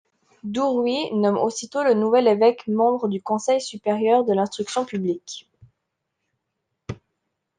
Duruy 0.43 1.11
nomme 1.13 1.37
aussitôt 1.37 1.83
le 1.83 1.93
nouvel 1.93 2.27
évêque 2.27 2.65
membre 2.65 3.07
du 3.07 3.21
conseil 3.21 3.61
supérieur 3.61 4.25
de 4.25 4.33
l'Instruction 4.33 4.83
publique. 4.83 5.47